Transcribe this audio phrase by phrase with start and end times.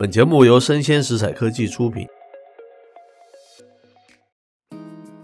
[0.00, 2.04] 本节目由生鲜食材科技出品，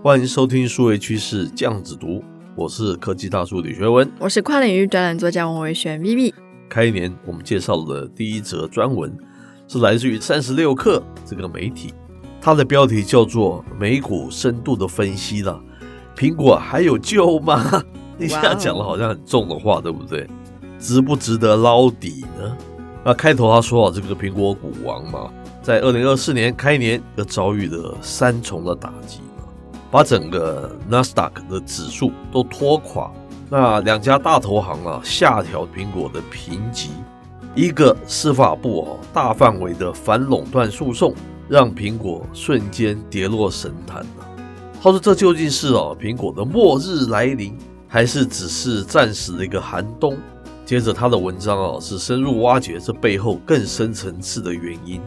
[0.00, 2.22] 欢迎收听数位趋势酱子读，
[2.54, 6.32] 我是科技大叔李学文，我是跨领域专栏作家王维轩 Vivi。
[6.68, 9.12] 开年我们介绍的第一则专文
[9.66, 11.92] 是来自于三十六氪这个媒体，
[12.40, 15.60] 它的标题叫做“美股深度的分析了，
[16.16, 17.82] 苹果还有救吗？”
[18.16, 20.24] 一下讲了好像很重的话，对不对？
[20.78, 22.56] 值不值得捞底呢？
[23.04, 29.20] 那开头他说啊，这个苹果股王嘛，在二零二四年开年又遭遇了三重的打击，
[29.90, 33.10] 把整个纳斯达克的指数都拖垮。
[33.50, 36.90] 那两家大投行啊下调苹果的评级，
[37.54, 41.12] 一个司法部哦大范围的反垄断诉讼，
[41.48, 44.24] 让苹果瞬间跌落神坛啊。
[44.80, 50.16] 他说这究竟是哦苹果的末日来临，还是只是暂时的一个寒冬？
[50.64, 55.00] 接着他的文章啊，是深入挖掘这背后更深层次的原因，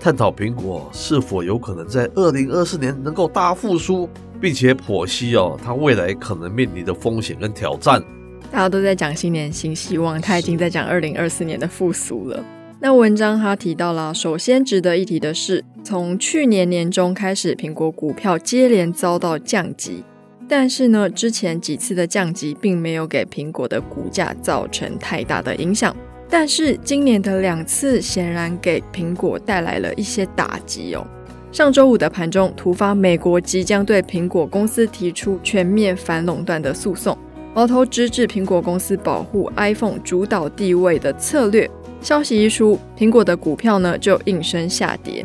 [0.00, 4.08] 探讨苹果是否有可能在二零二四年能够大复苏，
[4.40, 8.02] 并且剖析哦，它未来可能面临的风险跟挑战。
[8.50, 12.44] 大家都在讲新年新希望，他已经在讲二零二四年的复苏了。
[12.80, 20.04] 那文章他提到了，首先值得一提的是，从去年年中开始，苹果股票接连遭到降级。
[20.48, 25.94] 但是呢，之前几次的降级并没有给苹果的股价造成太大的影响。
[26.28, 31.06] 但是今年的两次显然给苹果带来了一些打击哦。
[31.52, 37.16] 上周五的盘中突发美国即将对苹果公司提出全面反垄断的诉讼，
[37.54, 41.70] 矛头直指苹果公司保护 iPhone 主导地位的策略。
[42.00, 45.24] 消息一出，苹果的股票呢就应声下跌。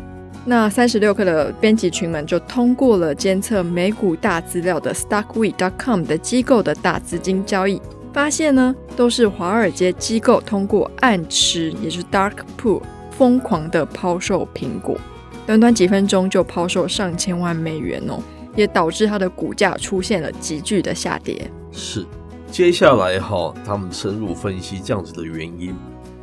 [0.49, 7.79] 那三十六氪的编辑群们就通过了监测美股大资料的 StockWeek.com 的机构的大资金交易，
[8.11, 14.97] 发现呢都是华尔街机构通过暗池，也就是 Dark Pool，疯狂的抛售苹果，
[15.45, 18.19] 短短几分钟就抛售上千万美元哦，
[18.55, 21.47] 也导致它的股价出现了急剧的下跌。
[21.71, 22.03] 是，
[22.49, 25.75] 接下来哈，他们深入分析这样子的原因，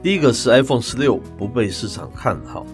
[0.03, 2.66] 第一个是 iPhone 十六不被市场看好。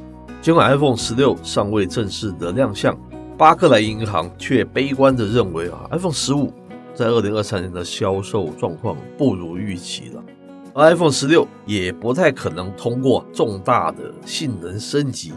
[0.43, 2.99] 尽管 iPhone 十六尚未正式的亮相，
[3.39, 6.53] 巴克莱银行却悲观的认为啊，iPhone 十五
[6.93, 10.21] 在二零二三年的销售状况不如预期了，
[10.75, 15.33] 而 iPhone 十六也不太可能通过重大的性能升级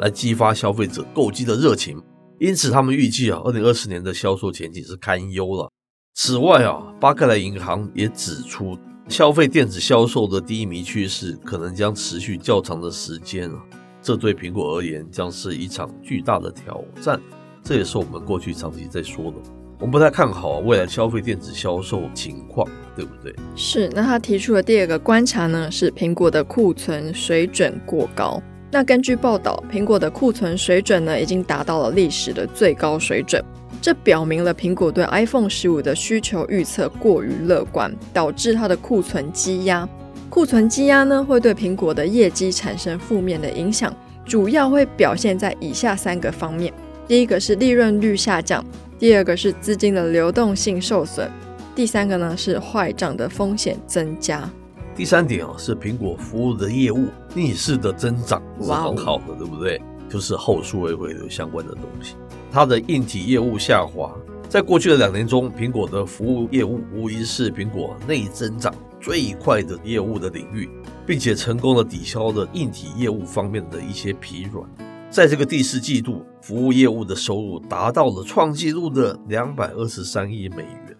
[0.00, 2.02] 来激发消费者购机的热情，
[2.40, 5.70] 因此他们预计啊，二零二四年的销售前景是堪忧了。
[6.16, 8.76] 此外啊，巴克莱银行也指出，
[9.08, 13.62] 消费电子销售的低迷趋势可能将持续较长的时间啊。
[14.08, 17.20] 这对苹果而言将是一场巨大的挑战，
[17.62, 19.36] 这也是我们过去长期在说的。
[19.78, 23.36] 我们不太看好未来消费电子销售情况，对不对？
[23.54, 23.86] 是。
[23.94, 28.42] 那他提出的第二个观察呢，是苹果的库存水准过高。
[28.70, 33.44] 那根据报道，苹果的库存水准呢，已经达到了历史的最高水准。
[33.82, 39.86] 这表明了苹果对 iPhone 十五的需求预测过于乐观，导致它的库存积压。
[40.28, 43.94] 库存积压呢，会对苹果的业绩产生负面的影响，
[44.26, 46.72] 主要会表现在以下三个方面：
[47.06, 48.64] 第一个是利润率下降，
[48.98, 51.28] 第二个是资金的流动性受损，
[51.74, 54.48] 第三个呢是坏账的风险增加。
[54.94, 59.80] 第三点啊，是苹果服务的业务逆势的增长是很好的，对不对？
[60.10, 62.14] 就是后数位汇流相关的东西，
[62.52, 64.14] 它的硬体业务下滑，
[64.48, 70.68] 在过去的两年中，苹果的服务业务无疑是苹果内增长最快的业务的领域，
[71.06, 74.68] 并且成功的抵消了硬体业务方面的一些疲软。
[75.10, 80.96] 在这个第四季度，服务业务的收入达到了创纪录的两百二十三亿美元。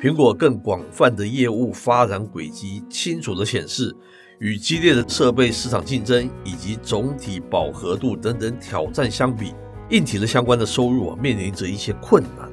[0.00, 3.94] 苹果更广泛的业务发展轨迹，清楚地显示，
[4.38, 9.52] 与激烈的设备市场竞争以及总体饱和度等等挑战相比，
[9.90, 12.49] 硬体的相关的收入啊，面临着一些困难。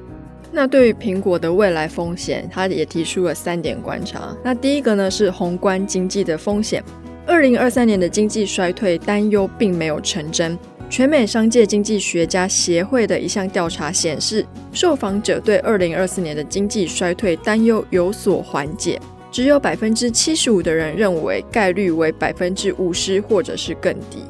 [0.50, 4.36] 那对于苹果的未来风险，他也提出了三点观察。
[4.42, 6.82] 那第一个呢是宏观经济的风险，
[7.26, 10.58] 二零二三年的经济衰退担忧并没有成真。
[10.90, 18.98] 全美商界经济学家协会的一项调查显示，受访者对二零二四年的经济衰退担忧有所缓解。
[19.30, 24.24] 只有百分之七十五的人认为概率为百分之五十或者是更低。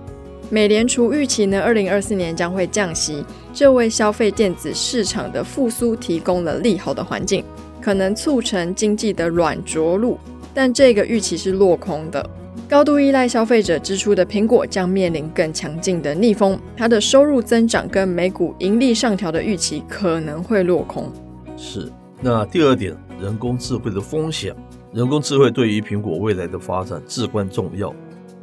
[0.51, 3.23] 美联储预期呢，二零二四年将会降息，
[3.53, 7.45] 这为消费电子市场的复苏提供了利好的环境，
[7.83, 10.19] 可能促成经济的软着陆。
[10.55, 12.31] 但这个预期是落空的。
[12.69, 21.13] 高度依赖消费者支出的苹果将面临更强劲的逆风，它的收入增长跟每股盈利上调的预期可能会落空。
[21.57, 21.91] 是。
[22.21, 24.53] 那第二点，人工智慧的风险，
[24.93, 27.95] 人工智慧对于苹果未来的发展至关重要。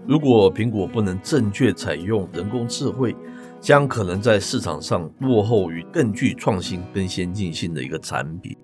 [0.07, 3.15] 如果苹果不能正确采用人工智慧，
[3.59, 8.55] 将可能在市场上落后于更具创新跟先进性的一个产品。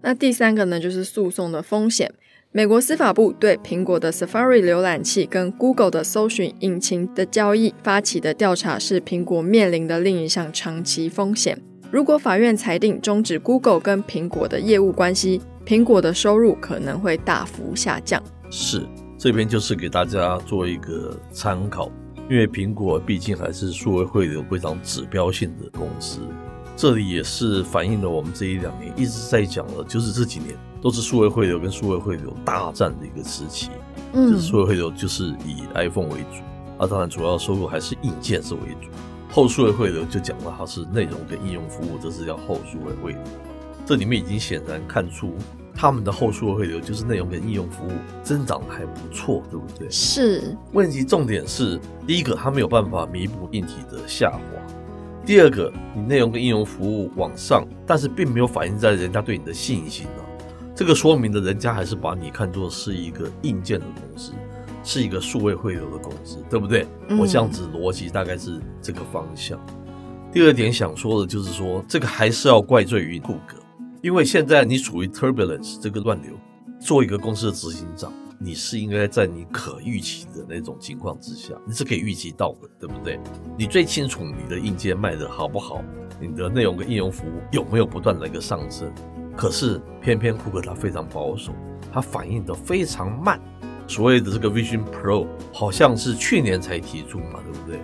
[0.00, 2.12] 那第三个呢，就是诉讼的风险。
[2.52, 11.60] 美国司法部对苹果的 Safari 浏览器跟 Google 的搜寻引擎的交易发起的调查，是苹果面临的另一项长期风险。
[11.90, 18.22] 如果法院裁定终止 Google 跟苹果的业务关系，苹果的收入可能会大幅下降。
[18.50, 18.86] 是。
[19.26, 21.90] 这边就是给大家做一个参考，
[22.30, 26.20] 因为苹果毕竟还是数位汇流非常指标性的公司，
[26.76, 33.68] 这里也是反映了我们这一两年一直在讲的，就是这几年都是数位汇流跟数位汇流大战的一个时期。
[34.12, 36.44] 嗯，就是数位汇流就是以 iPhone 为主，
[36.78, 38.88] 啊，当然主要收入还是硬件是为主，
[39.32, 43.20] 后数位汇流就讲了它是内容跟应用服务，这是叫后数位汇流。
[43.84, 45.34] 这里面已经显然看出。
[45.76, 47.90] 他们的后数位汇流就是内容跟应用服务
[48.22, 49.86] 增长还不错，对不对？
[49.90, 50.56] 是。
[50.72, 54.38] 问题重点是，第一个，它没有办法弥补硬体的下滑；
[55.26, 60.24] 第二个，你内容跟应用服务往上，但是并没有反映在人家对你的信心啊。
[60.74, 64.32] 这个说明了人家还是把你看作是一个硬件的公司，
[64.82, 66.86] 是一个数位汇流的公司，对不对？
[67.08, 67.18] 嗯。
[67.18, 69.60] 我这样子逻辑大概是这个方向。
[70.32, 73.56] 第二点想说的就是说，这个还是要怪罪于库克。
[74.06, 76.30] 因为现在你处于 turbulence 这个乱流，
[76.78, 83.18] 做一个公司的执行长，你是应该在你可预期的那种情况之下，你是可以预期到的，对不对？
[83.58, 85.82] 你最清楚你的硬件卖得好不好，
[86.20, 88.88] 你的内容跟应用服务有没有不断的一个上升。
[89.36, 91.52] 可是偏偏库克他非常保守，
[91.92, 93.40] 他反应得非常慢。
[93.88, 97.80] 所谓的这个 Vision Pro 好像是去年才提出嘛，对不对？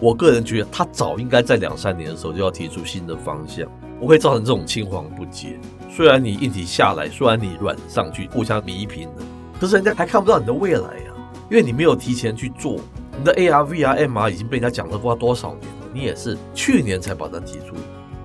[0.00, 3.66] 我个人觉得他早应该在两三年的时候就要提出新的方向。
[4.02, 5.56] 不会造成这种青黄不接。
[5.88, 9.22] 虽然你硬体下来，虽然你软上去，互相弥平的，
[9.60, 11.12] 可是人家还看不到你的未来呀，
[11.48, 12.80] 因为你没有提前去做。
[13.16, 17.76] 你的 AR、VR、MR 已经被人家讲了不知道多少年了，你也是去年才把它提出。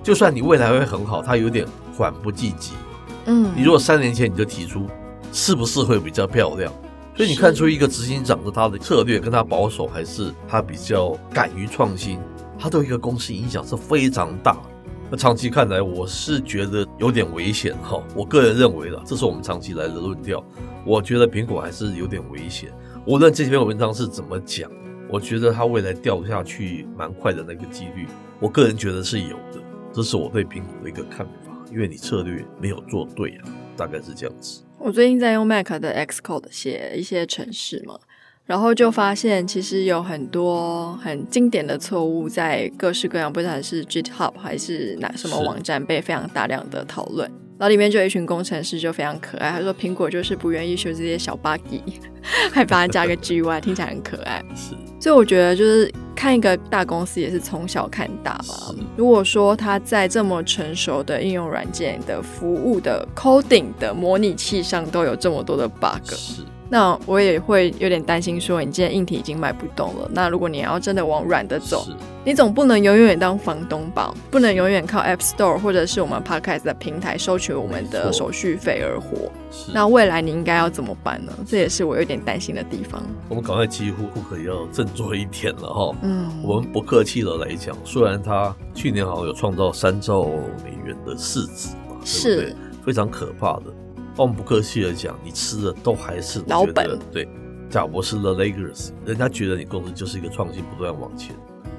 [0.01, 1.63] 就算你未来会很好，它有点
[1.95, 2.73] 缓不济急。
[3.25, 4.87] 嗯，你如果三年前你就提出，
[5.31, 6.73] 是不是会比较漂亮？
[7.15, 12.19] 所以你看出一个执行长的他的策略跟他保守，还是他比较敢于创新，
[12.57, 14.57] 他对一个公司影响是非常大。
[15.09, 18.03] 那长期看来，我是觉得有点危险哈。
[18.13, 20.43] 我个人认为了，这是我们长期来的论调。
[20.85, 22.69] 我觉得苹果还是有点危险。
[23.05, 24.69] 无论这篇文章是怎么讲，
[25.09, 28.05] 我觉得它未来掉下去蛮快的那个几率，
[28.41, 29.61] 我个人觉得是有的。
[29.93, 34.61] 这是我对苹果的一个看法，因为你策略没有做对啊，大概是这样子。
[34.77, 37.97] 我最近在用 Mac 的 Xcode 写一些程式嘛。
[38.47, 47.29] 然后就发现，其实有很多很经典的错误，在各式各样，不管是 GitHub 还是哪什么网站，被非常大量的讨论。
[47.59, 51.59] 然后里面就有一群工程师就非常可爱，他说苹果就是不愿意修这些小 bug，
[52.53, 54.41] 还把它加个 GUI，听起来很可爱。
[54.55, 58.73] 是，所以我觉得就是看一个大公司也是从小看大吧。
[58.95, 66.11] 如果说他在这么成熟的应用软件的服务的 coding 的模拟器上都有这么多的 bug。
[66.11, 66.43] 是。
[66.69, 70.09] 那我也会有点担心，说你今天硬体已经卖不动了。
[70.13, 71.85] 那如果你要真的往软的走，
[72.25, 74.13] 你总不能永远当房东吧？
[74.29, 79.31] 不能永远靠 App Store 或者是我们 Podcast 的平台收取我们的手续费而活。
[79.73, 81.31] 那未来你应该要怎么办呢？
[81.47, 83.01] 这也是我有点担心的地方。
[83.29, 85.95] 我们赶快几乎不可以要振作一点了哈。
[86.01, 90.25] 嗯，我们不客气的来讲，虽然他去年好像有创造三兆
[90.65, 92.05] 美元的市值嘛，对不对？
[92.05, 92.55] 是
[92.85, 93.65] 非常可怕的。
[94.17, 96.97] 我们不客气的讲，你吃的都还是老本。
[97.11, 97.27] 对，
[97.69, 101.35] 贾博士的 legers 人家觉得你公司就是一个创新不断往前。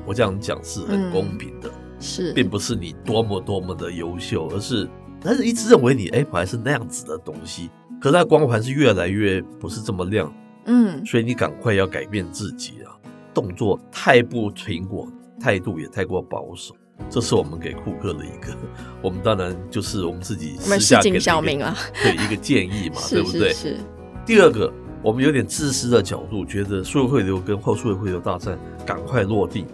[0.06, 4.88] 我这样讲是很公平的，嗯、是，并不是你多么多么的优秀，而是
[5.20, 7.68] 但是一直认为你哎，还是那样子的东西。
[8.00, 10.32] 可是它光环是越来越不是这么亮，
[10.66, 12.94] 嗯，所以你赶快要改变自己啊，
[13.34, 16.76] 动作太不苹果，态度也太过保守。
[17.10, 18.54] 这是我们给库克的一个，
[19.02, 23.52] 我们当然就是我们自己私下给的一个 对一个建议嘛，对不对？
[23.52, 23.76] 是。
[24.26, 29.64] 第二个，我们有点自私的角度，觉得数位汇流跟后数位汇流大战赶快落地。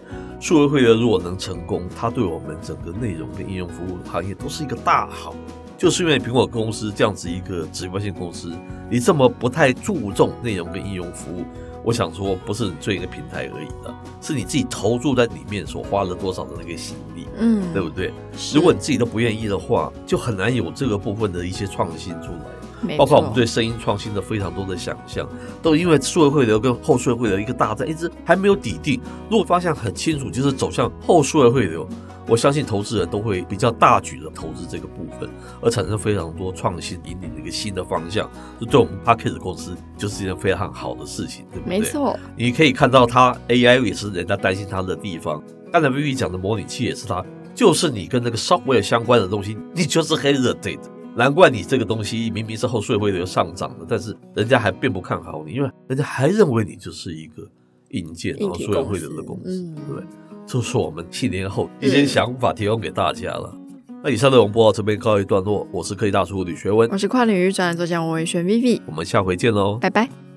[0.40, 5.34] 数位汇流如果能成功，它对我们整个内容跟应用服务行业都是一个大好。
[5.76, 8.52] 就是因为苹果公司这样子一个指标性公司，
[8.90, 11.44] 你这么不太注重内容跟应用服务。
[11.82, 18.10] 我想说，不是你做一个平台而已的，是你自己投注在里面所花了多少的那个心力，嗯，对不对？
[18.54, 22.63] 如果你自己都不愿意的话，就很难有这个部分的一些创新出来。
[22.96, 25.28] 包括我们对声音创新的非常多的想象，
[25.62, 29.00] 都因为数位汇流跟后数位汇流一个大战，一直还没有底定。
[29.30, 31.88] 如果方向很清楚，就是走向后数位汇流。
[32.26, 35.28] 我相信投资人都会比较大举的投资这个部分，
[35.60, 41.80] 而产生非常多创新，引领的一个新的方向，就对我们 Podcast 公司就是一件非常好的事情，对不对？
[41.80, 45.42] 没错，你可以看到它 AI 也是人家担心它的地方。
[45.70, 47.22] 刚才 Vivi 讲的模拟器也是它，
[47.54, 50.78] 就是你跟那个 software 相关的东西，你就是 hesitate。
[51.16, 57.48] 难怪你这个东西明明是后数位汇流上涨的，但是人家还并不看好你，因为人家还认为你就是一个
[57.90, 60.04] 硬件然后数位汇流的公司，嗯、对不对？
[60.46, 63.50] 这是我们七年后一些想法提供给大家了。
[63.54, 70.33] 嗯、那以上内容播到这边告一段落，我是科技大叔李学文，我是跨领域专栏作家王维轩 Vivi，我们下回见喽，拜拜。